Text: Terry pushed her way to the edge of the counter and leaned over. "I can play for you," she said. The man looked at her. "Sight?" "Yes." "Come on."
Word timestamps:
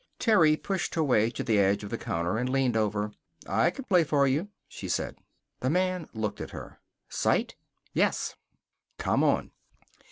Terry 0.17 0.57
pushed 0.57 0.95
her 0.95 1.03
way 1.03 1.29
to 1.29 1.43
the 1.43 1.59
edge 1.59 1.83
of 1.83 1.91
the 1.91 1.97
counter 1.99 2.39
and 2.39 2.49
leaned 2.49 2.75
over. 2.75 3.11
"I 3.47 3.69
can 3.69 3.83
play 3.85 4.03
for 4.03 4.25
you," 4.25 4.49
she 4.67 4.89
said. 4.89 5.19
The 5.59 5.69
man 5.69 6.09
looked 6.11 6.41
at 6.41 6.49
her. 6.49 6.79
"Sight?" 7.07 7.53
"Yes." 7.93 8.35
"Come 8.97 9.23
on." 9.23 9.51